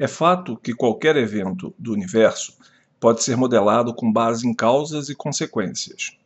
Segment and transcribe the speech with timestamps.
[0.00, 2.56] É fato que qualquer evento do universo
[2.98, 6.16] pode ser modelado com base em causas e consequências.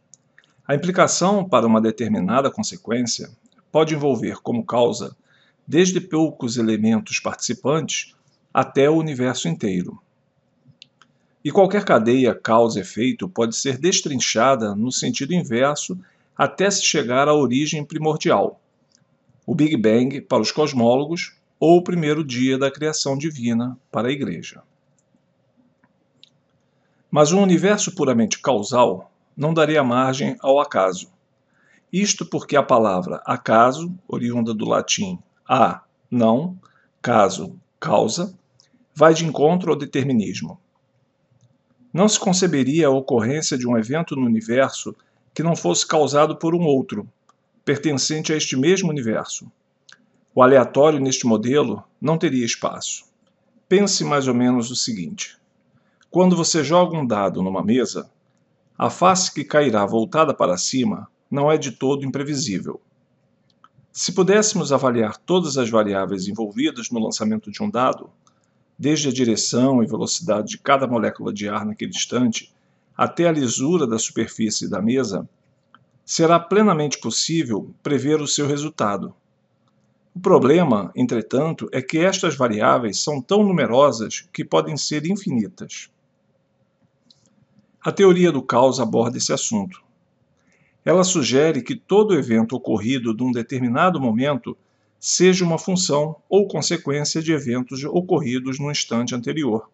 [0.64, 3.28] A implicação para uma determinada consequência
[3.72, 5.16] pode envolver como causa
[5.66, 8.14] desde poucos elementos participantes
[8.52, 10.00] até o universo inteiro.
[11.44, 15.98] E qualquer cadeia causa-efeito pode ser destrinchada no sentido inverso
[16.38, 18.60] até se chegar à origem primordial,
[19.44, 24.12] o Big Bang para os cosmólogos ou o primeiro dia da criação divina para a
[24.12, 24.62] Igreja.
[27.10, 31.12] Mas um universo puramente causal não daria margem ao acaso.
[31.92, 36.58] Isto porque a palavra acaso, oriunda do latim a, não,
[37.00, 38.34] caso, causa,
[38.94, 40.58] vai de encontro ao determinismo.
[41.92, 44.94] Não se conceberia a ocorrência de um evento no universo
[45.32, 47.08] que não fosse causado por um outro,
[47.64, 49.50] pertencente a este mesmo universo.
[50.36, 53.04] O aleatório neste modelo não teria espaço.
[53.68, 55.38] Pense mais ou menos o seguinte:
[56.10, 58.10] quando você joga um dado numa mesa,
[58.76, 62.80] a face que cairá voltada para cima não é de todo imprevisível.
[63.92, 68.10] Se pudéssemos avaliar todas as variáveis envolvidas no lançamento de um dado,
[68.76, 72.52] desde a direção e velocidade de cada molécula de ar naquele instante
[72.96, 75.28] até a lisura da superfície da mesa,
[76.04, 79.14] será plenamente possível prever o seu resultado.
[80.14, 85.90] O problema, entretanto, é que estas variáveis são tão numerosas que podem ser infinitas.
[87.82, 89.82] A teoria do caos aborda esse assunto.
[90.84, 94.56] Ela sugere que todo evento ocorrido num determinado momento
[95.00, 99.68] seja uma função ou consequência de eventos ocorridos no instante anterior.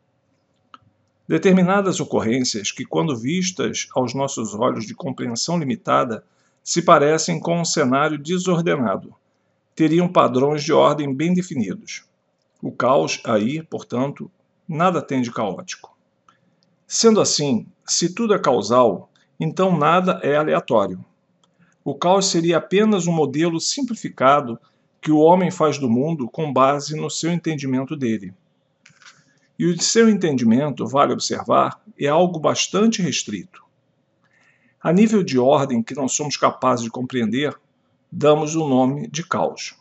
[1.28, 6.24] Determinadas ocorrências que, quando vistas aos nossos olhos de compreensão limitada,
[6.64, 9.14] se parecem com um cenário desordenado,
[9.74, 12.04] teriam padrões de ordem bem definidos.
[12.62, 14.30] O caos aí, portanto,
[14.68, 15.96] nada tem de caótico.
[16.86, 21.04] Sendo assim, se tudo é causal, então nada é aleatório.
[21.84, 24.58] O caos seria apenas um modelo simplificado
[25.00, 28.34] que o homem faz do mundo com base no seu entendimento dele.
[29.58, 33.64] E o seu entendimento, vale observar, é algo bastante restrito.
[34.82, 37.54] A nível de ordem que não somos capazes de compreender,
[38.10, 39.74] damos o nome de caos.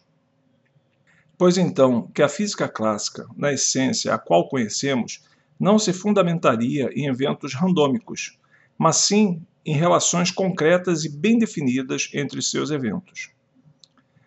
[1.38, 5.24] Pois então, que a física clássica, na essência a qual conhecemos,
[5.60, 8.38] não se fundamentaria em eventos randômicos,
[8.78, 13.30] mas sim em relações concretas e bem definidas entre seus eventos.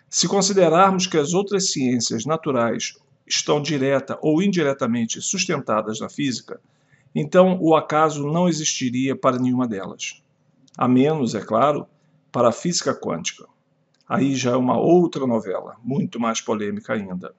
[0.08, 2.94] Se considerarmos que as outras ciências naturais
[3.26, 6.60] estão direta ou indiretamente sustentadas na física,
[7.14, 10.22] então o acaso não existiria para nenhuma delas.
[10.76, 11.86] A menos, é claro,
[12.30, 13.46] para a física quântica.
[14.08, 17.34] Aí já é uma outra novela, muito mais polêmica ainda.